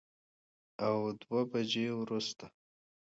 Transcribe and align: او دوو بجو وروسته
او 0.85 0.95
دوو 1.19 1.39
بجو 1.51 1.85
وروسته 2.01 2.45